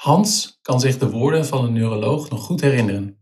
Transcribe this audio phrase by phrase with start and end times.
[0.00, 3.18] Hans kan zich de woorden van een neuroloog nog goed herinneren.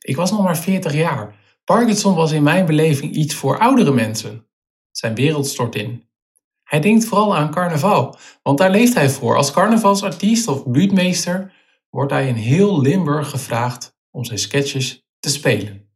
[0.00, 1.34] Ik was nog maar 40 jaar.
[1.64, 4.46] Parkinson was in mijn beleving iets voor oudere mensen.
[4.90, 6.08] Zijn wereld stort in.
[6.62, 9.36] Hij denkt vooral aan carnaval, want daar leeft hij voor.
[9.36, 11.52] Als carnavalsartiest of buurtmeester
[11.90, 15.90] wordt hij in heel Limburg gevraagd om zijn sketches te spelen.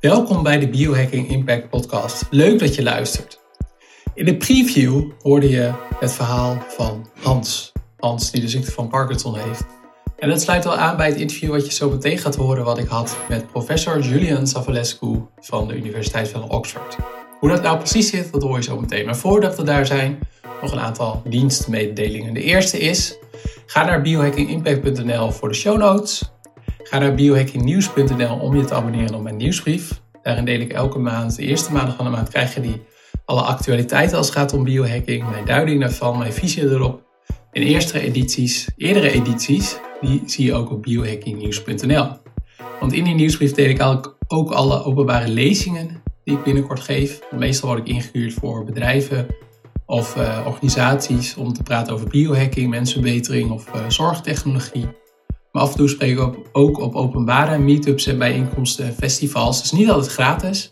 [0.00, 2.26] Welkom bij de Biohacking Impact Podcast.
[2.30, 3.47] Leuk dat je luistert.
[4.18, 7.72] In de preview hoorde je het verhaal van Hans.
[7.96, 9.64] Hans die de ziekte van Parkinson heeft.
[10.18, 12.78] En dat sluit wel aan bij het interview wat je zo meteen gaat horen wat
[12.78, 16.96] ik had met professor Julian Savalescu van de Universiteit van Oxford.
[17.38, 19.04] Hoe dat nou precies zit, dat hoor je zo meteen.
[19.04, 20.18] Maar voordat we daar zijn,
[20.62, 22.34] nog een aantal dienstmededelingen.
[22.34, 23.18] De eerste is,
[23.66, 26.32] ga naar biohackingimpact.nl voor de show notes.
[26.82, 30.00] Ga naar biohackingnieuws.nl om je te abonneren op mijn nieuwsbrief.
[30.22, 32.82] Daarin deel ik elke maand, de eerste maandag van de maand, krijg je die
[33.28, 37.02] alle actualiteiten als het gaat om biohacking, mijn duiding daarvan, mijn visie erop.
[37.52, 42.08] In eerste edities, eerdere edities, die zie je ook op biohackingnieuws.nl.
[42.80, 47.20] Want in die nieuwsbrief deel ik ook alle openbare lezingen die ik binnenkort geef.
[47.30, 49.26] Meestal word ik ingehuurd voor bedrijven
[49.86, 54.88] of uh, organisaties om te praten over biohacking, mensverbetering of uh, zorgtechnologie.
[55.52, 59.60] Maar af en toe spreek ik ook, op openbare meetups en bijeenkomsten en festivals.
[59.60, 60.68] Dus niet altijd gratis.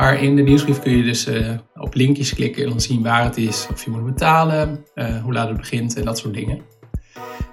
[0.00, 3.24] Maar in de nieuwsbrief kun je dus uh, op linkjes klikken en dan zien waar
[3.24, 6.60] het is, of je moet betalen, uh, hoe laat het begint en dat soort dingen.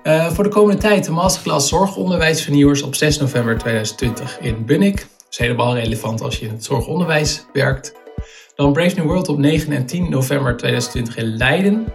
[0.04, 4.96] Uh, voor de komende tijd de masterclass Zorgonderwijsvernieuwers op 6 november 2020 in Bunnik.
[4.96, 7.94] Dat is helemaal relevant als je in het zorgonderwijs werkt.
[8.56, 11.94] Dan Brave New World op 9 en 10 november 2020 in Leiden.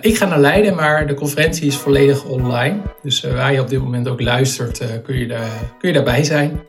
[0.00, 2.80] Ik ga naar Leiden, maar de conferentie is volledig online.
[3.02, 6.60] Dus waar je op dit moment ook luistert, kun, je daar, kun je daarbij zijn.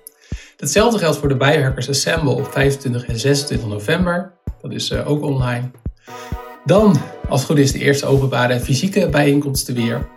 [0.58, 4.34] Hetzelfde geldt voor de Biohackers Assemble op 25 en 26 november.
[4.62, 5.72] Dat is ook online.
[6.66, 10.08] Dan, als het goed is, de eerste openbare fysieke bijeenkomsten weer.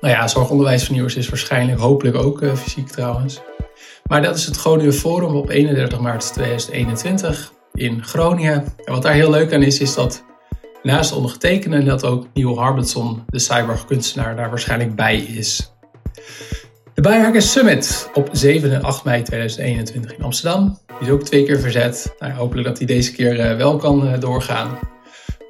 [0.00, 3.40] Nou ja, zorgonderwijsvernieuwers is waarschijnlijk, hopelijk ook fysiek trouwens.
[4.04, 8.64] Maar dat is het Groningen Forum op 31 maart 2021 in Groningen.
[8.84, 10.24] En wat daar heel leuk aan is, is dat
[10.82, 15.72] naast de ondergetekende dat ook Neil Harbinson, de cyberkunstenaar, daar waarschijnlijk bij is.
[17.04, 20.78] Biohackers Summit op 7 en 8 mei 2021 in Amsterdam.
[20.86, 22.14] Die is ook twee keer verzet.
[22.18, 24.78] Nou, hopelijk dat die deze keer uh, wel kan uh, doorgaan.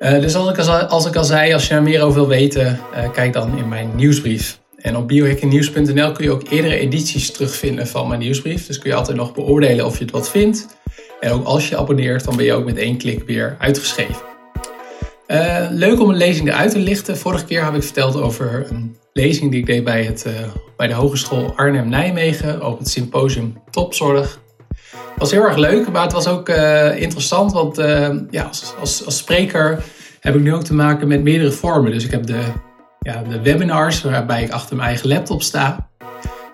[0.00, 2.28] Uh, dus als ik, al, als ik al zei, als je er meer over wil
[2.28, 2.80] weten,
[3.12, 4.58] kijk dan in mijn nieuwsbrief.
[4.76, 8.66] En op biohackingnieuws.nl kun je ook eerdere edities terugvinden van mijn nieuwsbrief.
[8.66, 10.66] Dus kun je altijd nog beoordelen of je het wat vindt.
[11.20, 14.22] En ook als je abonneert, dan ben je ook met één klik weer uitgeschreven.
[15.70, 17.16] Leuk om een lezing eruit te lichten.
[17.16, 20.32] Vorige keer heb ik verteld over een lezing die ik deed bij, het, uh,
[20.76, 24.40] bij de Hogeschool Arnhem-Nijmegen over het symposium Topzorg.
[24.90, 27.76] Het was heel erg leuk, maar het was ook uh, interessant, want
[28.30, 29.82] ja, als, als, als, spreker
[30.20, 31.92] heb ik nu ook te maken met meerdere vormen.
[31.92, 32.40] Dus ik heb de,
[33.00, 35.88] ja, de webinars waarbij ik achter mijn eigen laptop sta.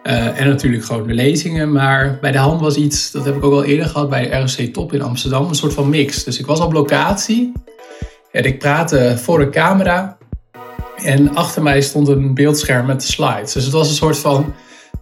[0.03, 1.73] En natuurlijk gewoon de lezingen.
[1.73, 4.39] Maar bij de hand was iets, dat heb ik ook al eerder gehad bij de
[4.39, 6.25] ROC Top in Amsterdam, een soort van mix.
[6.25, 7.53] Dus ik was op locatie
[8.33, 10.19] en ik praatte voor de camera.
[11.05, 13.53] En achter mij stond een beeldscherm met de slides.
[13.53, 14.55] Dus het was een soort van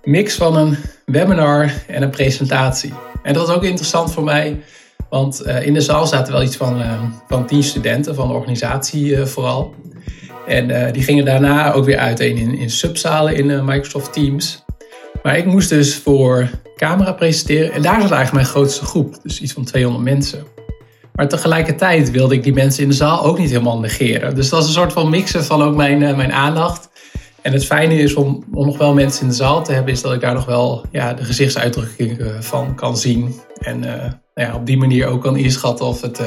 [0.02, 0.76] mix van een
[1.06, 2.92] webinar en een presentatie.
[3.22, 4.60] En dat was ook interessant voor mij,
[5.10, 8.34] want uh, in de zaal zaten wel iets van, uh, van tien studenten van de
[8.34, 9.74] organisatie uh, vooral.
[10.46, 14.64] En die gingen daarna ook weer uiteen in, in subzalen in Microsoft Teams.
[15.22, 19.40] Maar ik moest dus voor camera presenteren en daar zat eigenlijk mijn grootste groep, dus
[19.40, 20.44] iets van 200 mensen.
[21.18, 24.34] Maar tegelijkertijd wilde ik die mensen in de zaal ook niet helemaal negeren.
[24.34, 26.88] Dus dat is een soort van mixen van ook mijn, uh, mijn aandacht.
[27.42, 30.02] En het fijne is om, om nog wel mensen in de zaal te hebben, is
[30.02, 33.34] dat ik daar nog wel ja, de gezichtsuitdrukking van kan zien.
[33.58, 33.92] En uh,
[34.34, 36.20] nou ja, op die manier ook kan inschatten of het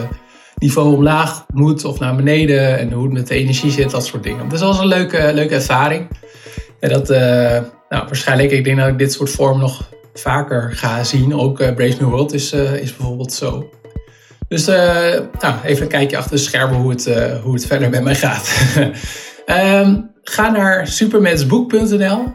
[0.55, 2.79] niveau omlaag moet of naar beneden.
[2.79, 4.49] En hoe het met de energie zit, dat soort dingen.
[4.49, 6.07] Dus dat was een leuke, leuke ervaring.
[6.79, 11.35] Dat, nou, waarschijnlijk, ik denk dat ik dit soort vorm nog vaker ga zien.
[11.35, 13.69] Ook Brave New World is, is bijvoorbeeld zo.
[14.51, 14.75] Dus uh,
[15.39, 18.15] nou, even een kijkje achter de schermen hoe het, uh, hoe het verder met mij
[18.15, 18.75] gaat.
[19.45, 22.33] um, ga naar supermensboek.nl.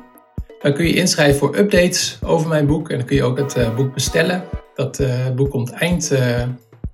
[0.60, 2.90] Dan kun je inschrijven voor updates over mijn boek.
[2.90, 4.44] En dan kun je ook het uh, boek bestellen.
[4.74, 5.02] Dat
[5.34, 6.12] boek komt eind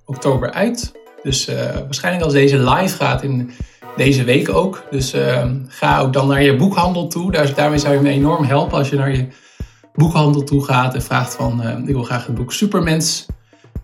[0.05, 0.91] oktober uit.
[1.21, 1.49] Dus
[1.85, 3.51] waarschijnlijk als deze live gaat in
[3.97, 4.83] deze week ook.
[4.91, 7.31] Dus ehm, ga ook dan naar je boekhandel toe.
[7.31, 9.27] Daar, daarmee zou je me enorm helpen als je naar je
[9.93, 11.63] boekhandel toe gaat en vraagt van...
[11.87, 13.25] ik wil graag het boek Supermens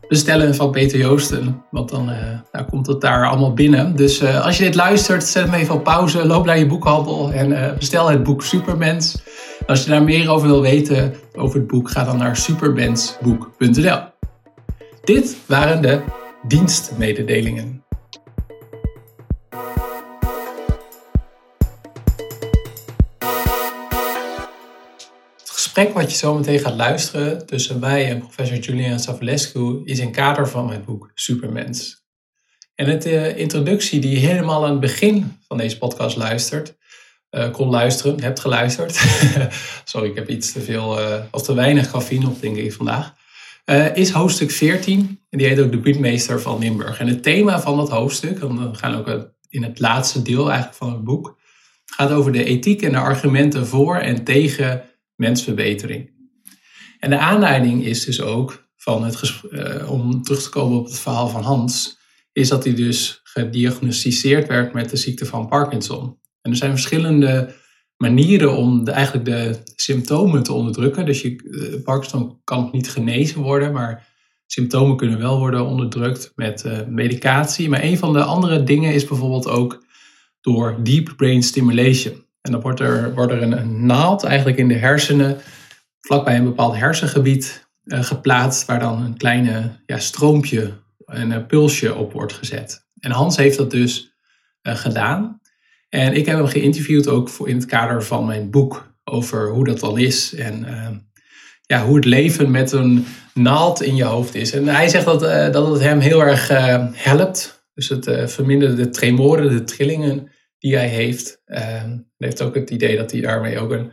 [0.10, 1.64] bestellen van Peter Joosten.
[1.72, 2.16] Want dan uh,
[2.52, 3.96] nou, komt het daar allemaal binnen.
[3.96, 6.26] Dus uh, als je dit luistert, zet hem even op pauze.
[6.26, 9.22] Loop naar je boekhandel en uh, bestel het boek Supermens.
[9.68, 14.00] als je daar meer over wil weten, over het boek, ga dan naar supermensboek.nl.
[15.04, 16.02] Dit waren de
[16.48, 17.84] dienstmededelingen.
[25.80, 30.12] Gesprek wat je zo meteen gaat luisteren tussen mij en professor Julian Savulescu is in
[30.12, 32.04] kader van mijn boek Supermens.
[32.76, 36.78] En de uh, introductie die je helemaal aan het begin van deze podcast luistert,
[37.32, 38.96] uh, kon luisteren, hebt geluisterd.
[39.84, 43.14] Sorry, ik heb iets te veel uh, of te weinig caffeine op, denk ik, vandaag.
[43.94, 45.20] Is hoofdstuk 14.
[45.30, 47.00] En die heet ook de Buurtmeester van Limburg.
[47.00, 50.78] En het thema van dat hoofdstuk, en we gaan ook in het laatste deel eigenlijk
[50.78, 51.38] van het boek,
[51.86, 54.84] gaat over de ethiek en de argumenten voor en tegen
[55.20, 56.12] mensverbetering.
[57.00, 61.00] En de aanleiding is dus ook van het uh, om terug te komen op het
[61.00, 61.98] verhaal van Hans,
[62.32, 66.18] is dat hij dus gediagnosticeerd werd met de ziekte van Parkinson.
[66.42, 67.56] En er zijn verschillende
[67.98, 71.06] manieren om de, eigenlijk de symptomen te onderdrukken.
[71.06, 74.08] Dus je, uh, Parkinson kan niet genezen worden, maar
[74.46, 77.70] symptomen kunnen wel worden onderdrukt met uh, medicatie.
[77.70, 79.84] Maar een van de andere dingen is bijvoorbeeld ook
[80.42, 82.28] door deep brain stimulation.
[82.50, 85.38] En dan wordt er, wordt er een, naald eigenlijk in de hersenen,
[86.02, 90.74] vlakbij een bepaald hersengebied, uh, geplaatst, waar dan een kleine ja, stroompje,
[91.06, 92.88] een pulsje op wordt gezet.
[93.00, 94.14] En Hans heeft dat dus
[94.64, 95.42] gedaan.
[95.90, 99.66] En ik heb hem geïnterviewd ook voor in het kader van mijn boek over hoe
[99.66, 100.66] dat dan is en
[101.62, 104.52] ja, hoe het leven met een naald in je hoofd is.
[104.52, 105.20] En hij zegt dat,
[105.54, 106.48] dat het hem heel erg
[106.94, 107.64] helpt.
[107.74, 111.42] Dus het vermindert de tremoren, de trillingen die hij heeft.
[111.46, 113.92] hij heeft ook het idee dat hij daarmee ook een,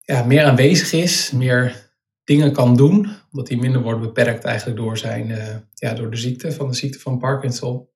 [0.00, 1.92] ja, meer aanwezig is, meer
[2.24, 5.26] dingen kan doen, omdat hij minder wordt beperkt eigenlijk door, zijn,
[5.74, 7.88] ja, door de ziekte, van de ziekte van Parkinson.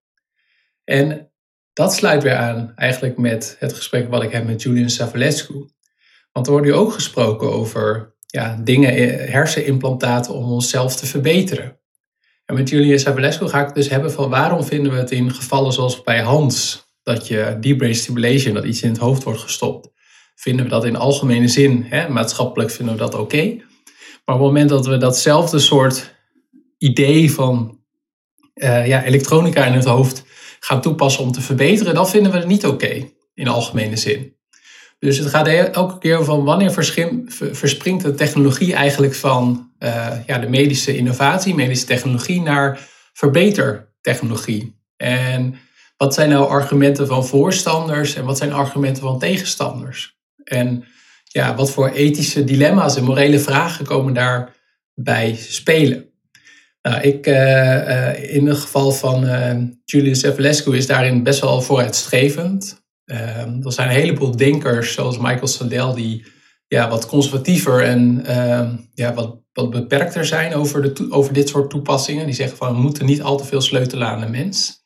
[0.84, 1.30] En
[1.78, 5.68] dat sluit weer aan eigenlijk met het gesprek wat ik heb met Julian Savulescu.
[6.32, 11.80] Want er wordt nu ook gesproken over ja, dingen, eh, hersenimplantaten om onszelf te verbeteren.
[12.44, 15.30] En met Julian Savulescu ga ik het dus hebben van waarom vinden we het in
[15.34, 19.40] gevallen zoals bij Hans, dat je deep brain stimulation, dat iets in het hoofd wordt
[19.40, 19.88] gestopt,
[20.34, 23.44] vinden we dat in algemene zin, hè, maatschappelijk vinden we dat oké.
[24.24, 26.14] Maar op het moment dat we datzelfde soort
[26.78, 27.80] idee van
[28.54, 30.24] uh, ja, elektronica in het hoofd
[30.60, 34.36] gaan toepassen om te verbeteren, dan vinden we het niet oké in algemene zin.
[34.98, 36.72] Dus het gaat elke keer van wanneer
[37.52, 44.76] verspringt de technologie eigenlijk van uh, ja, de medische innovatie, medische technologie, naar verbetertechnologie.
[44.96, 45.58] En
[45.98, 50.16] wat zijn nou argumenten van voorstanders en wat zijn argumenten van tegenstanders?
[50.44, 50.84] En
[51.24, 56.06] ja, wat voor ethische dilemma's en morele vragen komen daarbij spelen?
[56.82, 59.54] Nou, ik, uh, uh, in het geval van uh,
[59.84, 62.86] Julius Evelescu is daarin best wel vooruitstrevend.
[63.04, 66.26] Ehm, er zijn een heleboel denkers, zoals Michael Sandel, die
[66.66, 71.70] ja, wat conservatiever en ehm, ja, wat, wat beperkter zijn over, de over dit soort
[71.70, 72.26] toepassingen.
[72.26, 74.77] Die zeggen van we moeten niet al te veel sleutelen aan de mens.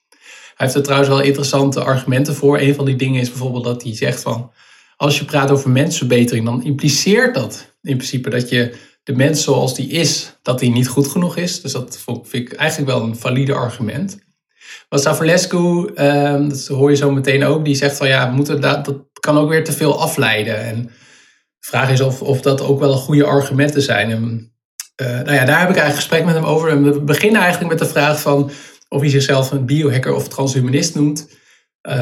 [0.63, 2.61] Heeft er trouwens wel interessante argumenten voor.
[2.61, 4.53] Een van die dingen is bijvoorbeeld dat hij zegt van
[4.97, 9.75] als je praat over mensverbetering, dan impliceert dat in principe dat je de mens zoals
[9.75, 11.61] die is, dat die niet goed genoeg is.
[11.61, 14.19] Dus dat vind ik eigenlijk wel een valide argument.
[14.89, 18.85] Maar Savulescu, ehm, dat hoor je zo meteen ook, die zegt van ja, moeten dat,
[18.85, 20.65] dat kan ook weer te veel afleiden.
[20.65, 24.11] En de vraag is of, of dat ook wel goede argumenten zijn.
[24.11, 24.53] En,
[25.03, 26.69] uh, nou ja, daar heb ik eigenlijk gesprek met hem over.
[26.69, 28.51] En we beginnen eigenlijk met de vraag van
[28.93, 31.29] of hij zichzelf een biohacker of transhumanist noemt.
[31.89, 31.95] Uh,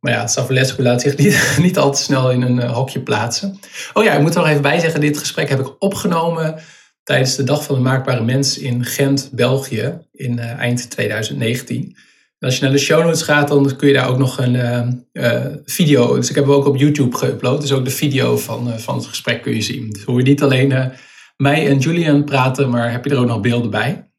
[0.00, 3.58] maar ja, Savulescu laat zich niet, niet al te snel in een uh, hokje plaatsen.
[3.92, 6.60] Oh ja, ik moet er nog even bij zeggen, dit gesprek heb ik opgenomen
[7.02, 11.96] tijdens de Dag van de Maakbare Mens in Gent, België, in uh, eind 2019.
[12.38, 15.06] En als je naar de show notes gaat, dan kun je daar ook nog een
[15.64, 18.96] video, dus ik heb hem ook op YouTube geüpload, dus ook de video van, van
[18.96, 19.90] het gesprek kun je zien.
[19.90, 20.92] Dus hoor je niet alleen
[21.36, 24.11] mij en Julian praten, maar heb je er ook nog beelden bij.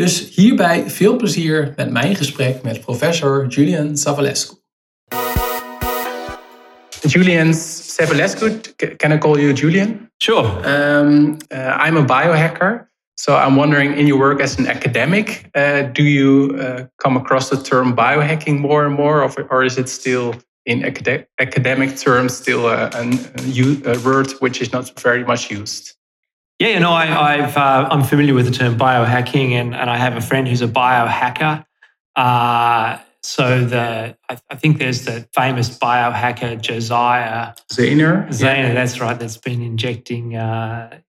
[0.00, 4.54] Dus hierbij veel plezier met mijn gesprek met professor Julian Savulescu.
[7.00, 8.60] Julian Savulescu,
[8.96, 10.10] can I call you Julian?
[10.16, 10.44] Sure.
[10.44, 12.88] Um, uh, I'm a biohacker.
[13.14, 17.48] So I'm wondering, in your work as an academic, uh, do you uh, come across
[17.48, 22.36] the term biohacking more and more, or, or is it still in acad academic terms
[22.36, 23.02] still a, a,
[23.84, 25.99] a, word which is not very much used?
[26.60, 29.96] Yeah, you know, I, have uh, I'm familiar with the term biohacking, and, and I
[29.96, 31.64] have a friend who's a biohacker.
[32.14, 38.28] Uh, so the I, I, think there's the famous biohacker Josiah Zayner.
[38.28, 38.74] Zayner, yeah.
[38.74, 39.18] that's right.
[39.18, 41.00] That's been injecting uh,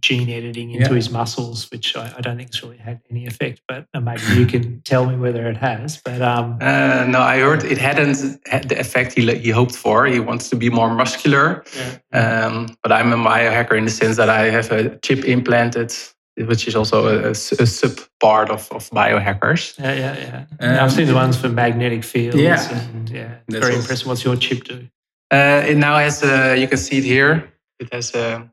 [0.00, 0.96] gene editing into yeah.
[0.96, 3.62] his muscles, which I, I, don't think it's really had any effect.
[3.68, 5.98] But uh, maybe you can tell me whether it has.
[5.98, 10.06] But um, uh, no, I heard it hadn't had the effect he he hoped for.
[10.06, 11.64] He wants to be more muscular.
[11.76, 12.46] Yeah.
[12.46, 15.92] Um, but I'm a biohacker in the sense that I have a chip implanted.
[16.34, 19.78] Which is also a, a sub part of, of biohackers.
[19.78, 20.44] Yeah, yeah, yeah.
[20.66, 22.38] Um, I've seen the ones for magnetic fields.
[22.38, 23.34] Yeah, and, yeah.
[23.50, 24.06] Very impressive.
[24.06, 24.88] What's your chip do?
[25.32, 27.52] Uh, it now has a, you can see it here.
[27.80, 28.50] It has a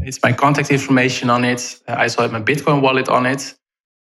[0.00, 1.80] it's my contact information on it.
[1.88, 3.54] I also have my Bitcoin wallet on it.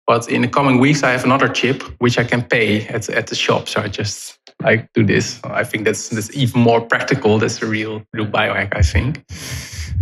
[0.08, 3.28] But in the coming weeks, I have another chip which I can pay at, at
[3.28, 3.68] the shop.
[3.70, 5.40] So I just like do this.
[5.44, 7.38] I think that's that's even more practical.
[7.38, 9.24] That's a real real biohack, I think.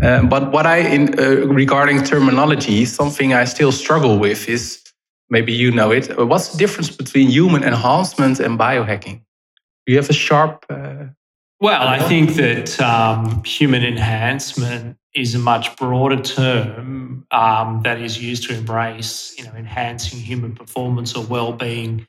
[0.02, 4.82] Uh, but what I in uh, regarding terminology, something I still struggle with is
[5.30, 6.18] maybe you know it.
[6.18, 9.22] What's the difference between human enhancement and biohacking?
[9.86, 10.66] Do you have a sharp?
[10.70, 11.08] Uh,
[11.60, 18.22] well, I think that um, human enhancement is a much broader term um, that is
[18.22, 22.08] used to embrace, you know, enhancing human performance or well-being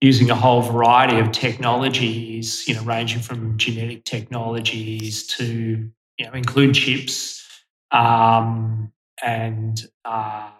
[0.00, 6.32] using a whole variety of technologies, you know, ranging from genetic technologies to, you know,
[6.32, 7.46] include chips
[7.92, 8.92] um,
[9.24, 10.50] and, uh,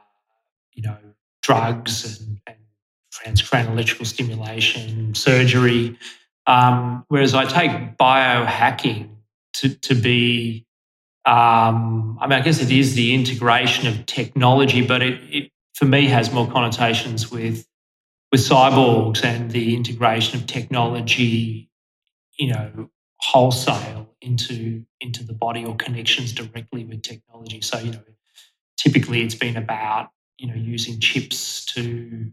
[0.72, 0.96] you know,
[1.42, 2.56] drugs and, and
[3.12, 5.96] transcranial electrical stimulation, surgery.
[6.46, 9.10] Um, whereas I take biohacking
[9.54, 10.66] to, to be
[11.26, 15.84] um, I mean, I guess it is the integration of technology, but it, it, for
[15.84, 17.66] me has more connotations with
[18.30, 21.68] with cyborgs and the integration of technology,
[22.38, 27.60] you know, wholesale into into the body or connections directly with technology.
[27.60, 28.02] So, you know,
[28.76, 32.30] typically it's been about you know using chips to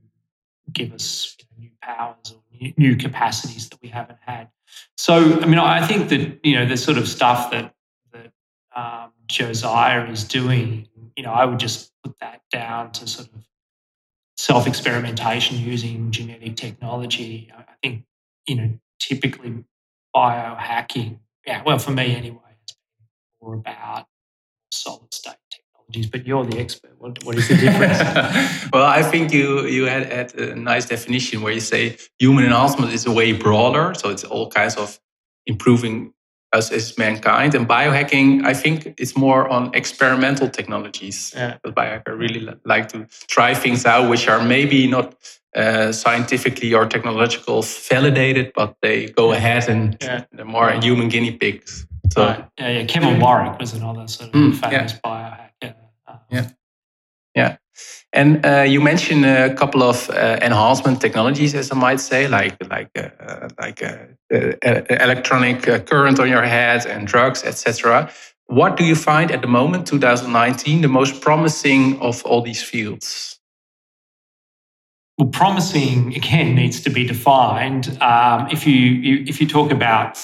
[0.72, 2.42] give us new powers or
[2.78, 4.50] new, capacities that we haven't had.
[4.98, 7.74] So, I mean, I think that you know the sort of stuff that
[8.76, 13.44] um, Josiah is doing, you know, I would just put that down to sort of
[14.38, 17.52] self experimentation using genetic technology.
[17.56, 18.04] I think,
[18.48, 19.64] you know, typically
[20.16, 22.76] biohacking, yeah, well, for me anyway, it's
[23.42, 24.08] more about
[24.72, 25.36] solid state
[26.12, 26.92] But you're the expert.
[26.98, 28.00] What, what is the difference?
[28.74, 32.94] well, I think you you had, had a nice definition where you say human enhancement
[32.94, 35.00] is a way broader, so it's all kinds of
[35.46, 36.14] improving
[36.54, 37.56] us as mankind.
[37.56, 41.34] And biohacking, I think it's more on experimental technologies.
[41.36, 41.58] Yeah.
[41.64, 45.16] Because biohacker really like to try things out which are maybe not
[45.56, 50.26] uh, scientifically or technological validated, but they go ahead and yeah.
[50.32, 51.86] they're more human guinea pigs.
[52.12, 52.46] So, right.
[52.60, 52.86] yeah, yeah.
[52.86, 55.50] Kevin Warwick was another sort of mm, famous biohacker.
[56.34, 56.50] Yeah.
[57.36, 57.58] Yeah.
[58.12, 62.56] And uh, you mentioned a couple of uh, enhancement technologies, as I might say, like
[62.70, 63.96] like uh, like uh,
[64.32, 68.12] uh, electronic uh, current on your head and drugs, etc.
[68.48, 73.40] What do you find at the moment, 2019, the most promising of all these fields?
[75.18, 77.98] Well, promising again needs to be defined.
[78.02, 80.20] Um, if you, you if you talk about,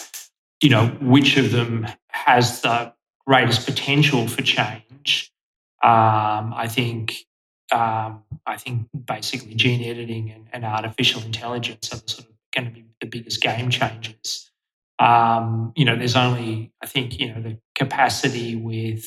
[0.62, 2.94] you know, which of them has the
[3.26, 5.32] greatest potential for change,
[5.82, 7.26] um, I think
[7.72, 12.74] um, I think basically gene editing and, and, artificial intelligence are sort of going to
[12.74, 14.50] be the biggest game changers.
[14.98, 19.06] Um, you know, there's only, I think, you know, the capacity with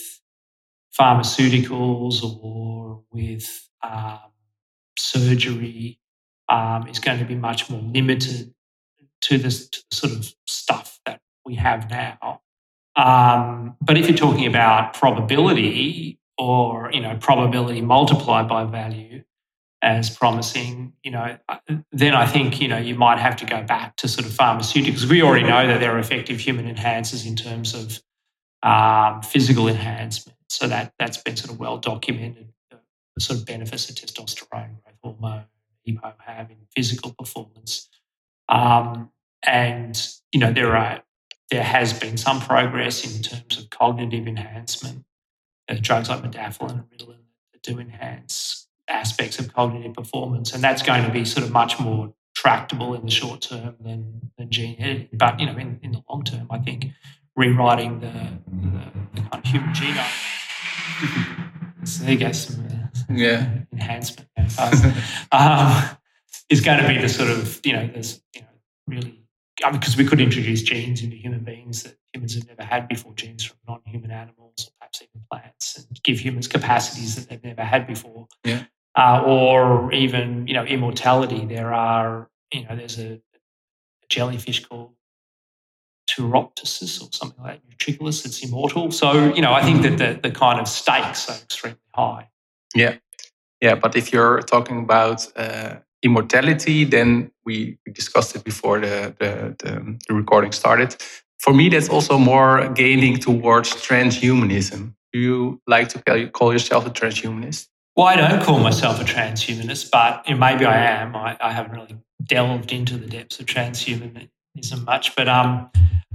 [0.98, 4.20] pharmaceuticals or with um,
[4.96, 5.98] surgery
[6.48, 8.54] um, is going to be much more limited
[9.22, 12.40] to this to the sort of stuff that we have now.
[12.96, 19.22] Um, but if you're talking about probability, or you know probability multiplied by value
[19.80, 21.56] as promising, you know, uh,
[21.90, 25.08] then I think you know you might have to go back to sort of pharmaceuticals.
[25.08, 28.00] We already know that there are effective human enhancers in terms of
[28.62, 32.48] um, physical enhancement, so that that's been sort of well documented.
[32.70, 35.44] The sort of benefits of testosterone growth hormone,
[35.86, 37.88] EPO have in physical performance,
[38.48, 39.10] um,
[39.46, 40.00] and
[40.32, 41.02] you know there are
[41.50, 45.11] there has been some progress in terms of cognitive enhancement uh,
[45.80, 47.16] drugs like modafinil and Ritalin
[47.52, 50.52] that do enhance aspects of cognitive performance.
[50.52, 54.30] And that's going to be sort of much more tractable in the short term than,
[54.36, 55.08] than gene editing.
[55.12, 56.86] But, you know, in, in the long term, I think
[57.36, 58.12] rewriting the,
[58.46, 60.10] the, the kind of human genome,
[61.84, 63.48] so there you go, some uh, yeah.
[63.72, 64.28] enhancement
[65.32, 65.96] um,
[66.48, 68.46] is going to be the sort of, you know, there's, you know,
[68.86, 69.24] really,
[69.64, 72.88] I mean, because we could introduce genes into human beings that humans have never had
[72.88, 74.70] before, genes from non-human animals
[75.00, 78.26] or perhaps even plants, and give humans capacities that they've never had before.
[78.44, 78.64] Yeah.
[78.96, 81.46] Uh, or even, you know, immortality.
[81.46, 84.90] There are, you know, there's a, a jellyfish called
[86.10, 88.90] Turritopsis or something like that, Nutriculus, it's immortal.
[88.90, 92.28] So, you know, I think that the, the kind of stakes are extremely high.
[92.74, 92.96] Yeah.
[93.62, 93.76] Yeah.
[93.76, 99.56] But if you're talking about uh, immortality, then we, we discussed it before the, the,
[99.58, 100.96] the, the recording started
[101.42, 104.94] for me, that's also more gaining towards transhumanism.
[105.12, 107.66] Do you like to call yourself a transhumanist?
[107.96, 111.14] Well, I don't call myself a transhumanist, but maybe I am.
[111.14, 115.68] I, I, haven't really delved into the depths of transhumanism much, but um,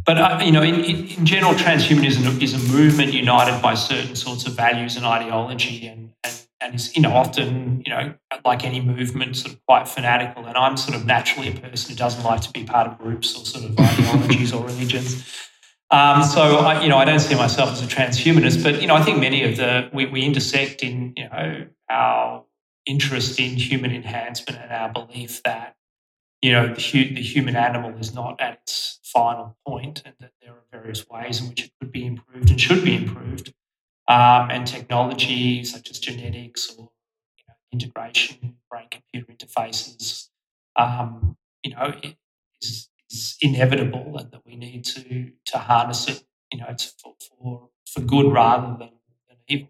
[0.05, 4.47] but uh, you know, in, in, general, transhumanism is a movement united by certain sorts
[4.47, 8.13] of values and ideology, and, and and is you know often you know
[8.45, 10.45] like any movement sort of quite fanatical.
[10.45, 13.35] And I'm sort of naturally a person who doesn't like to be part of groups
[13.35, 15.33] or sort of ideologies or religions.
[15.89, 18.95] Um, so I, you know, I don't see myself as a transhumanist, but you know,
[18.95, 22.43] I think many of the we, we intersect in you know our
[22.85, 25.75] interest in human enhancement and our belief that
[26.41, 30.51] you know the, the human animal is not at its final point, and that there
[30.51, 33.53] are various ways in which it could be improved and should be improved,
[34.07, 36.89] um, and technology such as genetics or
[37.37, 40.29] you know, integration, brain-computer interfaces,
[40.75, 41.93] um, you know,
[42.61, 46.23] is, is inevitable, and that we need to to harness it.
[46.51, 48.91] You know, it's for for, for good rather than,
[49.27, 49.69] than evil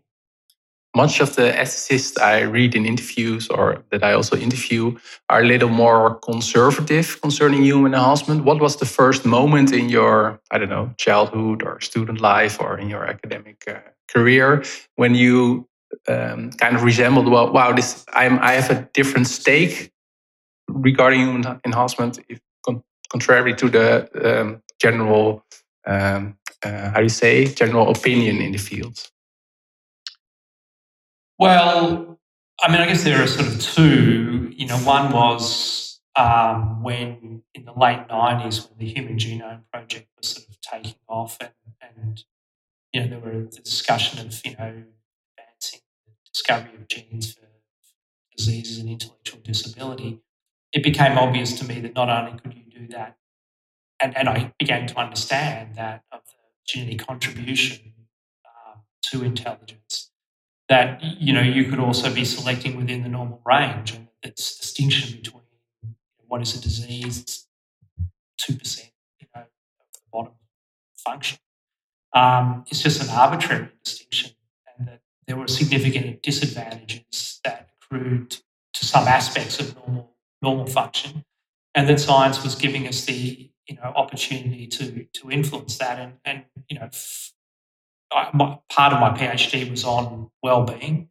[1.04, 4.84] much of the ethicists I read in interviews or that I also interview
[5.30, 8.44] are a little more conservative concerning human enhancement.
[8.44, 12.80] What was the first moment in your, I don't know, childhood or student life or
[12.80, 13.80] in your academic uh,
[14.14, 14.64] career
[14.96, 15.68] when you
[16.08, 19.92] um, kind of resembled, well, wow, this I'm, I have a different stake
[20.68, 23.88] regarding human enhancement, if con contrary to the
[24.30, 25.46] um, general,
[25.86, 28.98] um, uh, how do you say, general opinion in the field?
[31.40, 32.20] Well,
[32.62, 34.52] I mean, I guess there are sort of two.
[34.56, 40.08] You know, one was um, when in the late 90s, when the Human Genome Project
[40.18, 41.52] was sort of taking off, and,
[41.82, 42.24] and
[42.92, 44.84] you know, there were the discussion of, you know,
[45.38, 47.48] advancing the discovery of genes for
[48.36, 50.22] diseases and intellectual disability.
[50.74, 53.18] It became obvious to me that not only could you do that,
[54.02, 56.34] and, and I began to understand that of the
[56.68, 57.94] genetic contribution
[58.46, 60.12] um, to intelligence
[60.70, 65.44] that you know you could also be selecting within the normal range and distinction between
[66.28, 67.48] what is a disease,
[68.38, 69.48] two percent, you know, of
[69.94, 70.34] the bottom
[70.98, 71.40] function.
[72.14, 74.32] Um, it's just an arbitrary distinction,
[74.78, 81.24] and that there were significant disadvantages that accrued to some aspects of normal normal function,
[81.76, 86.14] and that science was giving us the you know opportunity to to influence that and
[86.26, 86.90] and you know
[88.12, 91.10] I, my, part of my PhD was on well-being,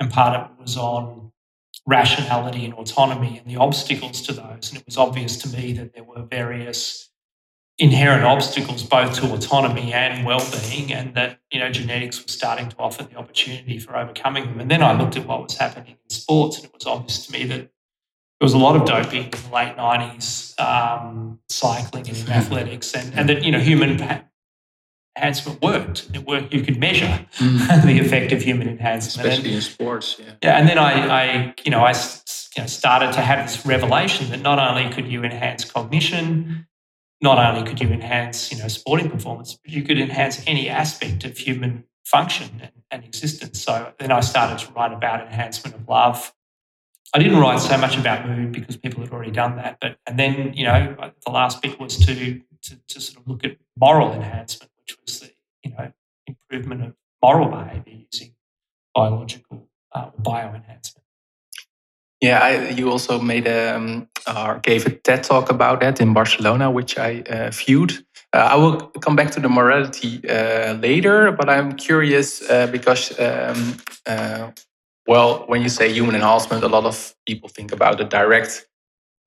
[0.00, 1.32] and part of it was on
[1.86, 4.70] rationality and autonomy and the obstacles to those.
[4.70, 7.10] And it was obvious to me that there were various
[7.78, 12.76] inherent obstacles both to autonomy and well-being, and that you know genetics was starting to
[12.78, 14.60] offer the opportunity for overcoming them.
[14.60, 17.32] And then I looked at what was happening in sports, and it was obvious to
[17.32, 17.70] me that
[18.40, 23.14] there was a lot of doping in the late 90s, um, cycling and athletics, and,
[23.14, 23.96] and that you know human
[25.16, 26.08] enhancement worked.
[26.12, 26.52] It worked.
[26.52, 27.82] You could measure mm.
[27.84, 30.16] the effect of human enhancement, especially and, in sports.
[30.18, 30.32] Yeah.
[30.42, 31.90] Yeah, and then I, I you know, I
[32.56, 36.66] you know, started to have this revelation that not only could you enhance cognition,
[37.20, 41.24] not only could you enhance, you know, sporting performance, but you could enhance any aspect
[41.24, 43.60] of human function and, and existence.
[43.62, 46.32] So then I started to write about enhancement of love.
[47.14, 50.18] I didn't write so much about mood because people had already done that, but and
[50.18, 54.12] then you know the last bit was to to, to sort of look at moral
[54.12, 55.30] enhancement which was the
[55.62, 55.92] you know
[56.26, 58.34] improvement of moral behaviour using
[58.94, 61.02] biological uh, bioenhancement.
[62.20, 66.14] Yeah, I, you also made a um, or gave a TED talk about that in
[66.14, 67.92] Barcelona, which I uh, viewed.
[68.32, 73.18] Uh, I will come back to the morality uh, later, but I'm curious uh, because,
[73.20, 74.50] um, uh,
[75.06, 78.66] well, when you say human enhancement, a lot of people think about the direct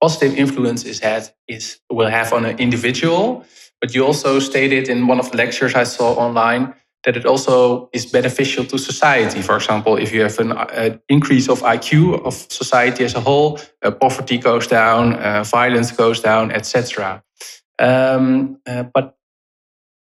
[0.01, 3.45] positive influence is had is will have on an individual.
[3.81, 7.89] But you also stated in one of the lectures I saw online that it also
[7.93, 9.41] is beneficial to society.
[9.41, 13.59] For example, if you have an uh, increase of IQ of society as a whole,
[13.83, 17.23] uh, poverty goes down, uh, violence goes down, etc.
[17.79, 19.15] Um, uh, but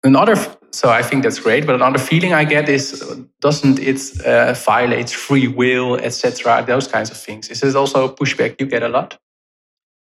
[0.02, 0.36] another,
[0.70, 1.66] so I think that's great.
[1.66, 3.04] But another feeling I get is,
[3.40, 6.64] doesn't it uh, violate free will, etc.
[6.66, 7.50] Those kinds of things.
[7.50, 9.18] Is this also a pushback you get a lot?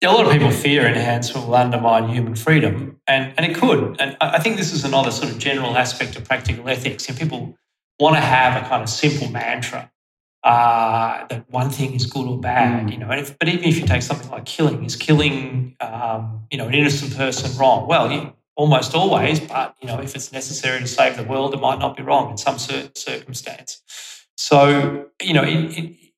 [0.04, 3.96] A lot of people fear enhancement will undermine human freedom, and, and it could.
[4.00, 7.08] And I think this is another sort of general aspect of practical ethics.
[7.08, 7.58] And people
[8.00, 9.92] want to have a kind of simple mantra
[10.44, 12.92] uh, that one thing is good or bad, mm.
[12.92, 13.10] you know.
[13.10, 16.68] And if, but even if you take something like killing, is killing, um, you know,
[16.68, 17.88] an innocent person wrong?
[17.88, 21.60] Well, you, almost always, but you know, if it's necessary to save the world, it
[21.60, 23.82] might not be wrong in some circumstance.
[24.38, 25.44] So, you know,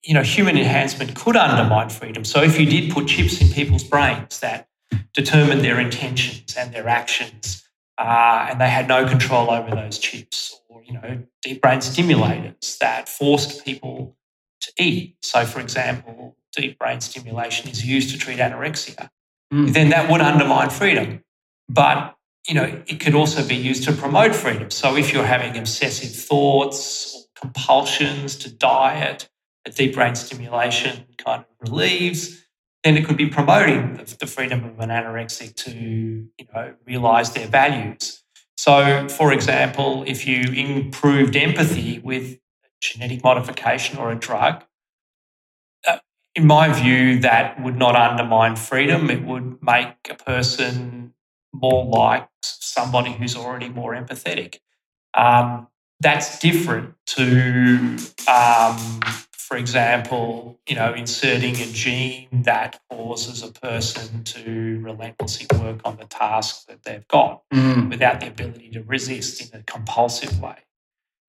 [0.07, 2.23] you know, human enhancement could undermine freedom.
[2.23, 4.69] So if you did put chips in people's brains that
[5.13, 7.67] determined their intentions and their actions,
[7.97, 12.77] uh, and they had no control over those chips, or you know, deep brain stimulators
[12.77, 14.15] that forced people
[14.61, 15.17] to eat.
[15.23, 19.09] So, for example, deep brain stimulation is used to treat anorexia.
[19.53, 19.73] Mm.
[19.73, 21.21] Then that would undermine freedom.
[21.67, 22.15] But
[22.47, 24.71] you know, it could also be used to promote freedom.
[24.71, 29.27] So if you're having obsessive thoughts or compulsions to diet,
[29.69, 32.45] deep brain stimulation kind of relieves,
[32.83, 37.47] then it could be promoting the freedom of an anorexic to, you know, realize their
[37.47, 38.23] values.
[38.55, 42.39] So, for example, if you improved empathy with
[42.81, 44.63] genetic modification or a drug,
[45.87, 45.97] uh,
[46.35, 49.09] in my view, that would not undermine freedom.
[49.09, 51.13] It would make a person
[51.53, 54.59] more like somebody who's already more empathetic.
[55.13, 55.67] Um,
[55.99, 58.99] that's different to, um,
[59.47, 65.95] for example, you know, inserting a gene that causes a person to relentlessly work on
[65.95, 67.89] the task that they've got mm.
[67.89, 70.57] without the ability to resist in a compulsive way.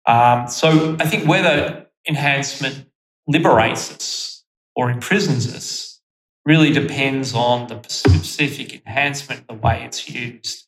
[0.07, 2.87] Um, so I think whether enhancement
[3.27, 4.45] liberates us
[4.77, 6.03] or imprisons us
[6.45, 10.67] really depends on the specific enhancement, the way it's used.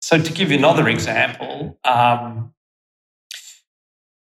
[0.00, 2.53] So to give you another example, um,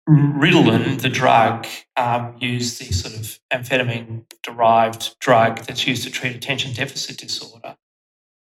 [0.09, 6.35] Ritalin, the drug, um, used the sort of amphetamine derived drug that's used to treat
[6.35, 7.77] attention deficit disorder,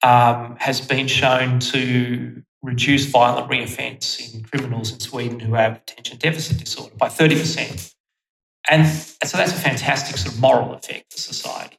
[0.02, 6.18] um, has been shown to reduce violent reoffence in criminals in Sweden who have attention
[6.18, 7.94] deficit disorder by 30%.
[8.70, 11.78] And, and so that's a fantastic sort of moral effect for society.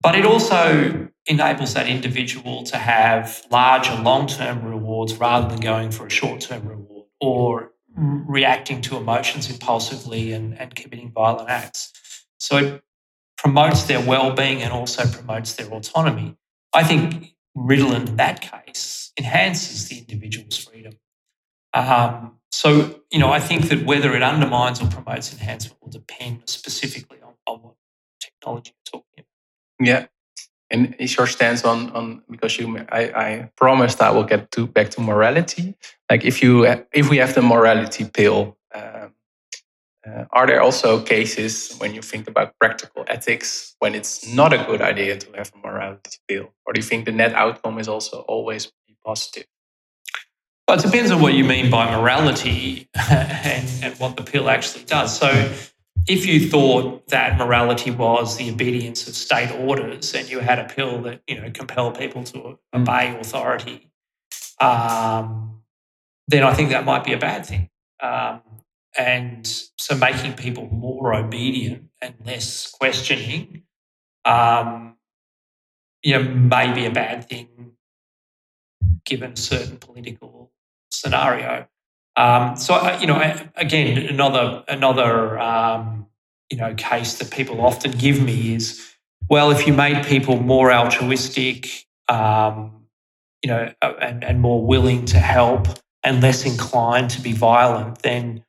[0.00, 5.90] But it also enables that individual to have larger long term rewards rather than going
[5.90, 11.92] for a short term reward or reacting to emotions impulsively and, and committing violent acts.
[12.38, 12.82] So it
[13.36, 16.36] promotes their well being and also promotes their autonomy.
[16.74, 20.94] I think Ritalin, in that case, enhances the individual's freedom.
[21.74, 26.42] Um, so, you know, I think that whether it undermines or promotes enhancement will depend
[26.46, 27.74] specifically on, on what
[28.20, 29.86] technology you're talking about.
[29.86, 30.06] Yeah.
[30.70, 34.66] And is your stance on on because you I, I promised I will get to
[34.66, 35.74] back to morality.
[36.10, 39.14] Like if you if we have the morality pill, um,
[40.06, 44.58] uh, are there also cases when you think about practical ethics when it's not a
[44.58, 47.88] good idea to have a morality pill, or do you think the net outcome is
[47.88, 48.70] also always
[49.04, 49.46] positive?
[50.68, 54.84] Well, it depends on what you mean by morality and, and what the pill actually
[54.84, 55.18] does.
[55.18, 55.50] So
[56.06, 60.64] if you thought that morality was the obedience of state orders and you had a
[60.64, 62.58] pill that you know compelled people to mm.
[62.74, 63.90] obey authority,
[64.60, 65.62] um,
[66.26, 67.70] then I think that might be a bad thing.
[68.00, 68.42] Um,
[68.98, 73.62] and so making people more obedient and less questioning,
[74.24, 74.96] um,
[76.02, 77.72] you know, may be a bad thing
[79.04, 80.52] given a certain political
[80.90, 81.66] scenario.
[82.18, 83.16] Um, so you know,
[83.54, 86.06] again, another another um,
[86.50, 88.92] you know case that people often give me is,
[89.30, 92.86] well, if you made people more altruistic, um,
[93.42, 95.68] you know, and, and more willing to help
[96.02, 98.44] and less inclined to be violent, then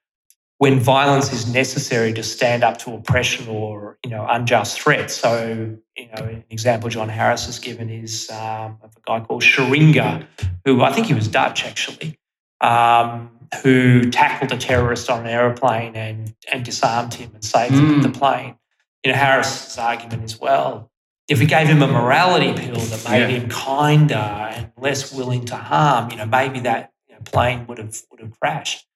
[0.58, 5.13] when violence is necessary to stand up to oppression or you know unjust threats.
[5.13, 9.43] So you know, an example John Harris has given is um, of a guy called
[9.43, 10.25] Schuringa,
[10.65, 12.17] who I think he was Dutch actually,
[12.62, 13.29] um,
[13.64, 17.96] who tackled a terrorist on an aeroplane and, and disarmed him and saved mm.
[17.96, 18.56] him the plane.
[19.04, 20.92] You know, Harris's argument is well,
[21.28, 23.28] if we gave him a morality pill that made yeah.
[23.28, 27.78] him kinder and less willing to harm, you know, maybe that you know, plane would
[27.78, 28.88] have would have crashed.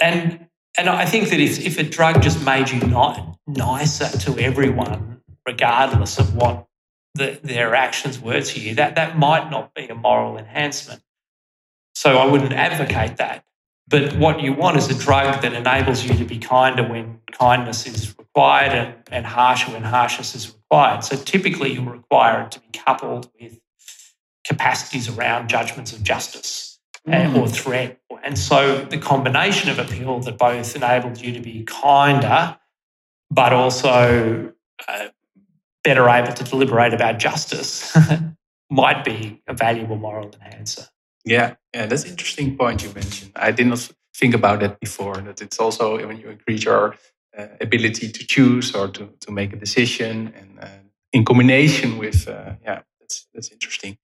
[0.00, 4.38] And and I think that if, if a drug just made you not nicer to
[4.38, 6.66] everyone, regardless of what
[7.14, 11.02] the, their actions were to you, that that might not be a moral enhancement.
[11.94, 13.44] So I wouldn't advocate that.
[13.88, 17.86] But what you want is a drug that enables you to be kinder when kindness
[17.86, 21.04] is required and, and harsher when harshness is required.
[21.04, 23.60] So typically you require it to be coupled with
[24.46, 27.36] capacities around judgments of justice mm.
[27.36, 28.00] or threat.
[28.24, 32.56] And so the combination of a pill that both enables you to be kinder,
[33.30, 34.52] but also
[34.88, 35.08] uh,
[35.84, 37.96] better able to deliberate about justice
[38.70, 40.86] might be a valuable moral enhancer.
[41.24, 43.32] Yeah, yeah, that's an interesting point you mentioned.
[43.36, 45.16] I did not think about that before.
[45.16, 46.96] That it's also when you increase your
[47.36, 50.66] uh, ability to choose or to, to make a decision, and uh,
[51.12, 53.98] in combination with uh, yeah, that's that's interesting.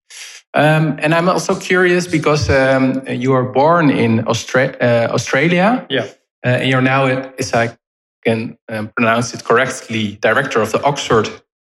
[0.55, 5.87] Um, and I'm also curious because um, you were born in Austra- uh, Australia.
[5.91, 6.07] Yeah,
[6.45, 7.07] uh, and you're now,
[7.39, 7.77] as I
[8.25, 11.29] can um, pronounce it correctly, director of the Oxford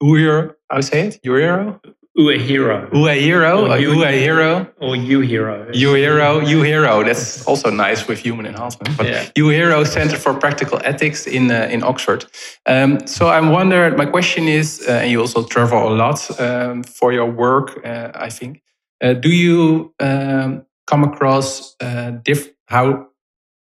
[0.03, 0.57] UR.
[0.69, 1.19] How say it?
[1.25, 1.79] UR
[2.19, 2.89] Ue Hero.
[2.91, 3.69] Ue Hero.
[3.69, 4.67] Or Ue Hero.
[4.81, 5.67] Or U Hero.
[5.73, 6.41] U Hero.
[6.41, 7.03] U Hero.
[7.03, 8.97] That's also nice with human enhancement.
[8.97, 9.29] But yeah.
[9.37, 12.25] U Hero Center for Practical Ethics in uh, in Oxford.
[12.65, 13.95] Um, so I'm wondering.
[13.95, 18.11] My question is, uh, and you also travel a lot um, for your work, uh,
[18.13, 18.61] I think.
[19.01, 23.07] Uh, do you um, come across uh, diff how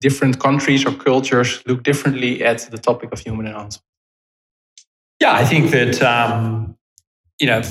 [0.02, 3.86] different countries or cultures look differently at the topic of human enhancement?
[5.22, 6.76] Yeah, I think that um,
[7.40, 7.62] you know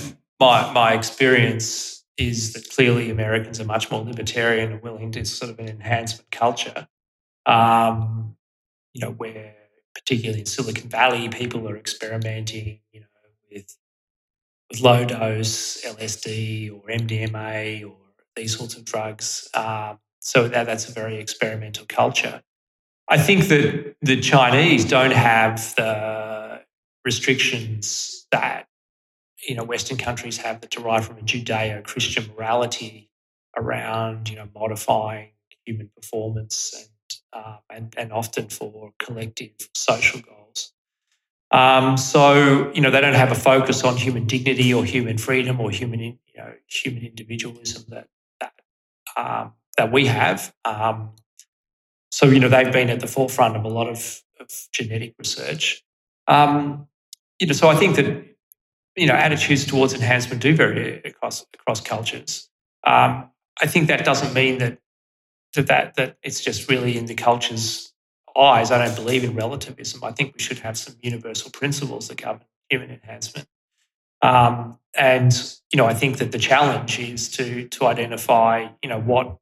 [0.40, 5.50] my my experience is that clearly Americans are much more libertarian and willing to sort
[5.50, 6.88] of an enhancement culture.
[7.44, 8.36] Um,
[8.92, 9.54] you know, where
[9.94, 13.06] particularly in Silicon Valley, people are experimenting, you know,
[13.50, 13.76] with
[14.70, 17.96] with low dose LSD or MDMA or
[18.34, 19.48] these sorts of drugs.
[19.54, 22.42] Um, so that, that's a very experimental culture.
[23.08, 26.62] I think that the Chinese don't have the
[27.04, 28.65] restrictions that
[29.46, 33.10] you know Western countries have that derive from a Judeo-Christian morality
[33.56, 35.30] around you know modifying
[35.64, 36.88] human performance and
[37.32, 40.72] uh, and, and often for collective social goals.
[41.50, 45.60] Um, so you know they don't have a focus on human dignity or human freedom
[45.60, 48.08] or human you know human individualism that
[48.40, 48.52] that
[49.16, 50.54] um, that we have.
[50.64, 51.12] Um,
[52.10, 55.84] so you know they've been at the forefront of a lot of, of genetic research.
[56.26, 56.88] Um,
[57.38, 58.35] you know, so I think that
[58.96, 62.48] you know attitudes towards enhancement do vary across across cultures.
[62.84, 63.30] Um,
[63.60, 64.78] I think that doesn't mean that
[65.54, 67.92] that that that it's just really in the culture's
[68.36, 68.70] eyes.
[68.70, 70.02] I don't believe in relativism.
[70.04, 73.48] I think we should have some universal principles that govern human enhancement.
[74.22, 75.32] Um, and
[75.72, 79.36] you know, I think that the challenge is to to identify, you know, what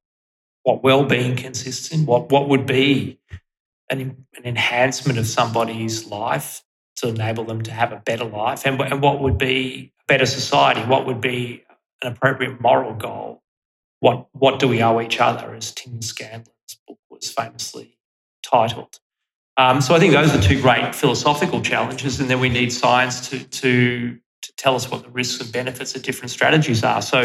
[0.62, 3.20] what well-being consists in, what what would be
[3.90, 6.62] an, an enhancement of somebody's life
[6.96, 10.26] to enable them to have a better life, and, and what would be a better
[10.26, 11.64] society, what would be
[12.02, 13.42] an appropriate moral goal
[14.04, 17.96] what what do we owe each other, as Tim Scanlon's book was famously
[18.42, 19.00] titled.
[19.56, 23.30] Um, so I think those are two great philosophical challenges, and then we need science
[23.30, 27.00] to to to tell us what the risks and benefits of different strategies are.
[27.00, 27.20] So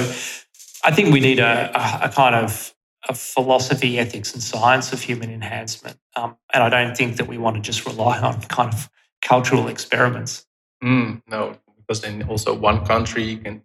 [0.86, 2.73] I think we need a, a, a kind of
[3.10, 5.97] a philosophy, ethics, and science of human enhancement.
[6.15, 8.89] Um, and I don't think that we want to just rely on kind of
[9.21, 10.45] cultural experiments.
[10.84, 13.63] Mm, no, because then also one country you can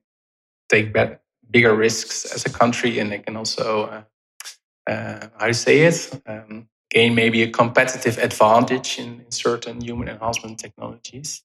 [0.68, 5.54] take back bigger risks as a country, and they can also, uh, uh, how to
[5.54, 11.42] say it, um, gain maybe a competitive advantage in, in certain human enhancement technologies.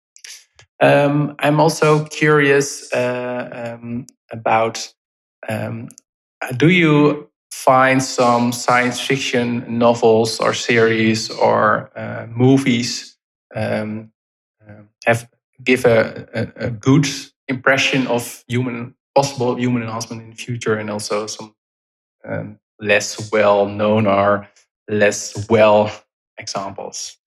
[0.81, 4.93] Um, I'm also curious uh, um, about
[5.47, 5.89] um,
[6.55, 13.08] do you find some science fiction novels or series or uh, movies
[13.55, 14.11] um,
[14.67, 15.29] uh, have
[15.63, 17.05] give a, a, a, good
[17.47, 21.53] impression of human possible human enhancement in the future and also some
[22.25, 24.47] um, less well known or
[24.87, 25.91] less well
[26.37, 27.17] examples.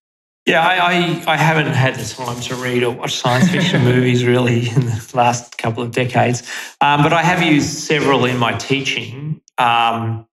[0.46, 4.24] Yeah, I, I, I, haven't had the time to read or watch science fiction movies
[4.24, 6.42] really in the last couple of decades,
[6.80, 9.40] um, but I have used several in my teaching.
[9.58, 10.26] Um,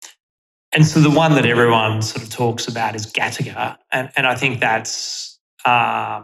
[0.72, 4.34] and so the one that everyone sort of talks about is Gattaca, and, and I
[4.34, 5.29] think that's
[5.66, 6.24] uh,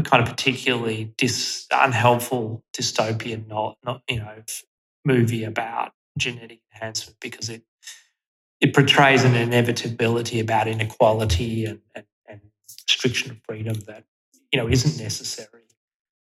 [0.00, 4.42] kind of particularly dis, unhelpful dystopian, not not you know
[5.04, 7.62] movie about genetic enhancement because it
[8.60, 12.40] it portrays an inevitability about inequality and, and, and
[12.88, 14.04] restriction of freedom that
[14.52, 15.48] you know isn't necessary.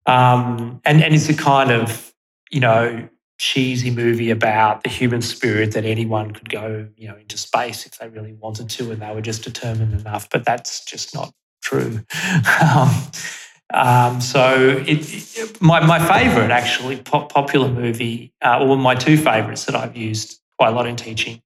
[0.05, 2.13] Um, and and it's a kind of
[2.51, 7.37] you know cheesy movie about the human spirit that anyone could go you know into
[7.37, 10.29] space if they really wanted to and they were just determined enough.
[10.29, 11.33] But that's just not
[11.67, 12.01] true.
[12.61, 12.89] um,
[13.73, 19.17] um, so it, it, my, my favorite actually pop, popular movie, uh, or my two
[19.17, 21.41] favorites that I've used quite a lot in teaching.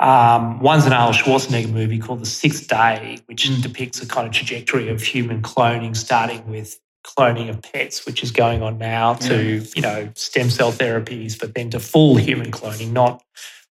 [0.00, 3.62] Um, one's an Arnold Schwarzenegger movie called The Sixth Day, which mm.
[3.62, 8.30] depicts a kind of trajectory of human cloning, starting with cloning of pets, which is
[8.30, 12.92] going on now, to you know stem cell therapies, but then to full human cloning,
[12.92, 13.22] not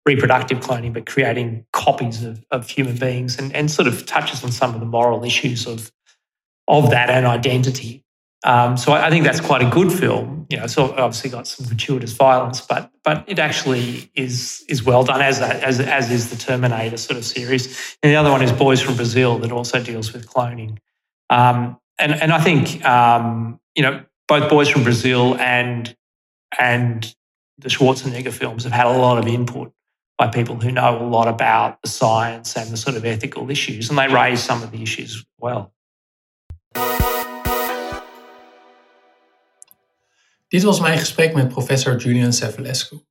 [0.06, 4.52] reproductive cloning, but creating copies of, of human beings, and, and sort of touches on
[4.52, 5.90] some of the moral issues of
[6.68, 8.04] of that and identity.
[8.44, 10.46] Um, so I, I, think that's quite a good film.
[10.50, 15.02] You know, so obviously got some gratuitous violence, but but it actually is is well
[15.02, 17.96] done as that as as is the Terminator sort of series.
[18.02, 20.76] And the other one is Boys from Brazil that also deals with cloning.
[21.30, 25.96] Um, and and I think um, you know both Boys from Brazil and
[26.58, 27.14] and
[27.58, 29.72] the Schwarzenegger films have had a lot of input
[30.16, 33.88] by people who know a lot about the science and the sort of ethical issues,
[33.88, 35.72] and they raise some of the issues well.
[40.48, 43.04] Dit was mijn gesprek met professor Julian Savulescu.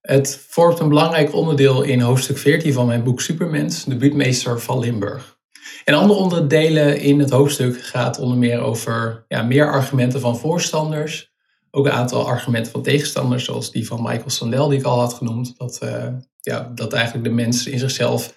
[0.00, 4.78] Het vormt een belangrijk onderdeel in hoofdstuk 14 van mijn boek Supermens, de buurtmeester van
[4.78, 5.38] Limburg.
[5.84, 11.34] En andere onderdelen in het hoofdstuk gaat onder meer over ja, meer argumenten van voorstanders,
[11.76, 15.14] ook een aantal argumenten van tegenstanders, zoals die van Michael Sandel, die ik al had
[15.14, 15.54] genoemd.
[15.58, 16.06] Dat, uh,
[16.40, 18.34] ja, dat eigenlijk de mens in zichzelf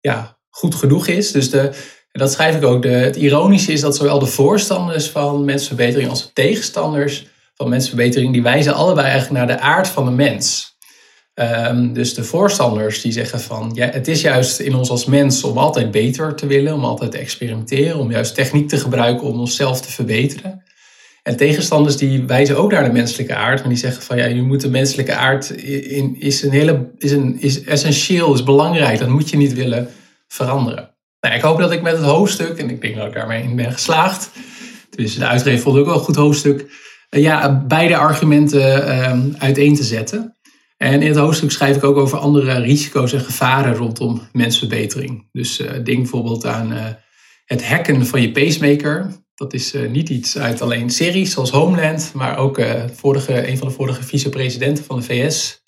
[0.00, 1.32] ja, goed genoeg is.
[1.32, 1.60] Dus de,
[2.10, 2.82] en dat schrijf ik ook.
[2.82, 8.32] De, het ironische is dat zowel de voorstanders van mensverbetering als de tegenstanders van mensverbetering,
[8.32, 10.70] die wijzen allebei eigenlijk naar de aard van de mens.
[11.34, 15.44] Um, dus de voorstanders die zeggen van ja, het is juist in ons als mens
[15.44, 19.40] om altijd beter te willen, om altijd te experimenteren, om juist techniek te gebruiken om
[19.40, 20.62] onszelf te verbeteren.
[21.22, 24.42] En tegenstanders die wijzen ook naar de menselijke aard, maar die zeggen van ja, je
[24.42, 29.08] moet de menselijke aard in, is een hele is een is essentieel, is belangrijk, dat
[29.08, 29.88] moet je niet willen
[30.28, 30.94] veranderen.
[31.20, 33.56] Nou, ik hoop dat ik met het hoofdstuk, en ik denk dat ik daarmee in
[33.56, 34.30] ben geslaagd,
[34.90, 36.60] dus de uitgever vond ook wel een goed hoofdstuk,
[37.10, 40.36] uh, ja, beide argumenten uh, uiteen te zetten.
[40.76, 45.28] En in het hoofdstuk schrijf ik ook over andere risico's en gevaren rondom mensverbetering.
[45.32, 46.86] Dus uh, denk bijvoorbeeld aan uh,
[47.44, 49.21] het hacken van je pacemaker.
[49.42, 52.60] Dat is uh, niet iets uit alleen series zoals Homeland, maar ook
[52.92, 55.62] vorige, een van de vorige vicepresidenten van de VS,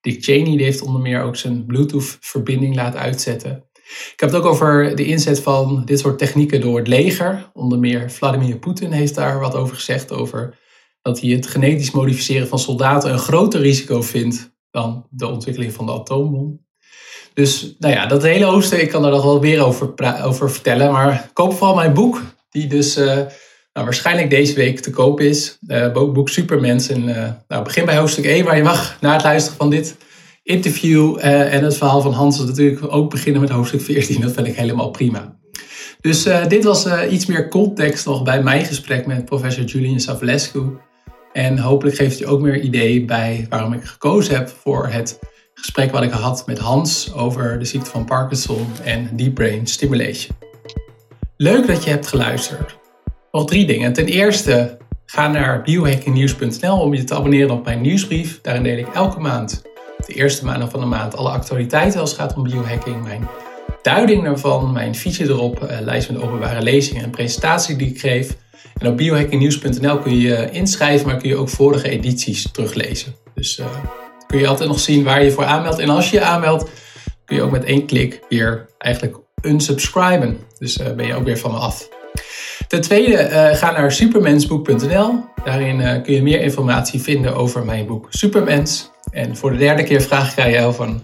[0.00, 3.64] Dick Cheney, die heeft onder meer ook zijn Bluetooth-verbinding laten uitzetten.
[4.12, 7.50] Ik heb het ook over de inzet van dit soort technieken door het leger.
[7.52, 10.58] Onder meer Vladimir Poetin heeft daar wat over gezegd, over
[11.02, 15.86] dat hij het genetisch modificeren van soldaten een groter risico vindt dan de ontwikkeling van
[15.86, 16.66] de atoombom.
[17.34, 20.92] Dus nou ja, dat hele hoofdstuk, ik kan er nog wel meer over, over vertellen.
[20.92, 23.26] Maar koop vooral mijn boek, die dus uh, nou,
[23.72, 25.58] waarschijnlijk deze week te koop is.
[25.68, 26.88] Uh, boek Supermens.
[26.88, 29.96] En, uh, nou, begin bij hoofdstuk 1, maar je mag na het luisteren van dit
[30.42, 34.20] interview en het verhaal van Hans natuurlijk ook beginnen met hoofdstuk 14.
[34.20, 35.36] Dat vind ik helemaal prima.
[36.00, 40.78] Dus dit was iets meer context nog bij mijn gesprek met professor Julian Savulescu.
[41.32, 45.18] En hopelijk geeft u ook meer idee bij waarom ik gekozen heb voor het
[45.54, 50.47] gesprek wat ik had met Hans over de ziekte van Parkinson en deep brain stimulation.
[51.40, 52.78] Leuk dat je hebt geluisterd.
[53.32, 53.92] Nog drie dingen.
[53.92, 58.40] Ten eerste, ga naar biohackingnieuws.nl om je te abonneren op mijn nieuwsbrief.
[58.40, 59.62] Daarin deel ik elke maand,
[60.06, 63.04] de eerste maand van de maand, alle actualiteiten als het gaat om biohacking.
[63.04, 63.28] Mijn
[63.82, 68.36] duiding daarvan, mijn fiche erop, eh, lijst met openbare lezingen en presentaties die ik geef.
[68.78, 73.14] En op biohackingnieuws.nl kun je inschrijven, maar kun je ook vorige edities teruglezen.
[73.34, 73.66] Dus uh,
[74.26, 75.78] kun je altijd nog zien waar je voor aanmeldt.
[75.78, 76.70] En als je je aanmeldt,
[77.24, 80.38] kun je ook met één klik weer eigenlijk unsubscriben.
[80.58, 81.88] Dus uh, ben je ook weer van me af.
[82.68, 85.24] Ten tweede, uh, ga naar supermensboek.nl.
[85.44, 88.90] Daarin kun je meer informatie vinden over mijn boek Supermens.
[89.10, 91.02] En voor de derde keer vraag ik aan jou van...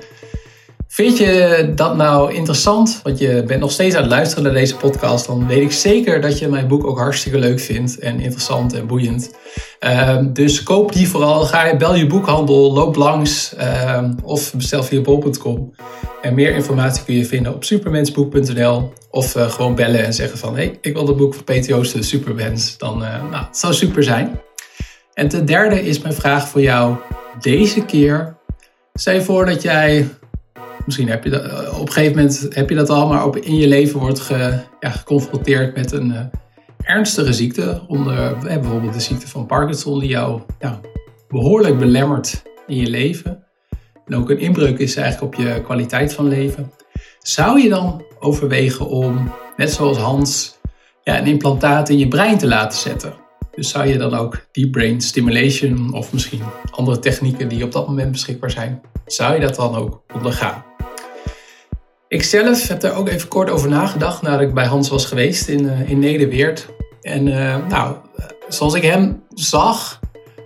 [0.94, 3.00] Vind je dat nou interessant?
[3.02, 5.26] Want je bent nog steeds aan het luisteren naar deze podcast.
[5.26, 7.98] Dan weet ik zeker dat je mijn boek ook hartstikke leuk vindt.
[7.98, 9.34] En interessant en boeiend.
[9.80, 11.44] Uh, dus koop die vooral.
[11.44, 13.54] Ga je, bel je boekhandel, loop langs.
[13.58, 15.74] Uh, of bestel via bol.com.
[16.22, 18.92] En meer informatie kun je vinden op supermensboek.nl.
[19.10, 20.54] Of uh, gewoon bellen en zeggen van...
[20.54, 22.78] Hey, ik wil het boek van Peter Joosten, Supermens.
[22.78, 24.40] Dan, eh, nou, het zou super zijn.
[25.14, 26.96] En ten derde is mijn vraag voor jou
[27.40, 28.36] deze keer.
[28.94, 30.08] Stel je voor dat jij
[30.84, 33.36] misschien heb je dat, eh, op een gegeven moment heb je dat al, maar op,
[33.36, 36.20] in je leven wordt ge, ja, geconfronteerd met een uh,
[36.82, 37.82] ernstige ziekte.
[37.86, 40.40] Onder eh, bijvoorbeeld de ziekte van Parkinson, die jou
[41.28, 43.44] behoorlijk belemmert in je leven.
[44.06, 46.72] En ook een inbreuk is eigenlijk op je kwaliteit van leven.
[47.18, 50.58] Zou je dan overwegen om, net zoals Hans,
[51.02, 53.14] ja, een implantaat in je brein te laten zetten?
[53.54, 57.86] Dus zou je dan ook deep brain stimulation of misschien andere technieken die op dat
[57.86, 60.73] moment beschikbaar zijn, zou je dat dan ook ondergaan?
[62.14, 65.48] Ik zelf heb daar ook even kort over nagedacht nadat ik bij Hans was geweest
[65.48, 66.68] in, uh, in Nederweert.
[67.00, 67.96] En uh, nou,
[68.48, 70.00] zoals ik hem zag,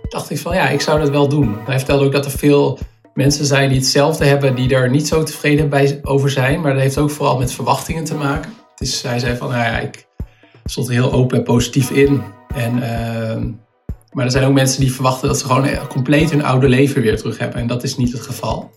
[0.09, 1.57] dacht ik van ja, ik zou dat wel doen.
[1.65, 2.79] Hij vertelde ook dat er veel
[3.13, 6.61] mensen zijn die hetzelfde hebben, die er niet zo tevreden bij over zijn.
[6.61, 8.53] Maar dat heeft ook vooral met verwachtingen te maken.
[8.75, 10.07] Dus hij zei van nou ja, ik
[10.65, 12.23] stond heel open en positief in.
[12.55, 13.45] En, uh,
[14.11, 17.17] maar er zijn ook mensen die verwachten dat ze gewoon compleet hun oude leven weer
[17.17, 17.59] terug hebben.
[17.59, 18.71] En dat is niet het geval.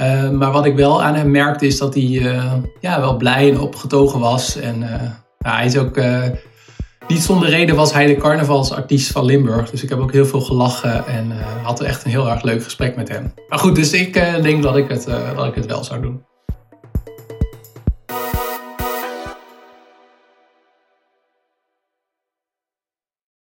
[0.00, 3.50] Uh, maar wat ik wel aan hem merkte is dat hij uh, ja, wel blij
[3.50, 4.56] en opgetogen was.
[4.56, 4.90] En uh,
[5.38, 6.00] nou, hij is ook,
[7.08, 9.70] niet zonder reden was hij de carnavalsartiest van Limburg.
[9.70, 11.32] Dus ik heb ook heel veel gelachen en
[11.62, 13.34] had echt een heel erg leuk gesprek met hem.
[13.48, 14.12] Maar goed, dus ik
[14.42, 16.24] denk dat ik, het, dat ik het wel zou doen.